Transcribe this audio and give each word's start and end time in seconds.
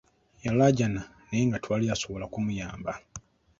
Yalaajana 0.45 1.01
naye 1.27 1.43
nga 1.47 1.59
tewali 1.61 1.85
ayinza 1.93 2.31
kumuyamba. 2.33 2.91